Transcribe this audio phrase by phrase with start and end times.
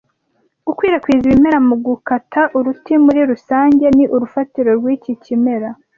[0.65, 5.69] Gukwirakwiza ibimera mugukata uruti muri rusange ni urufatiro rwiki kimera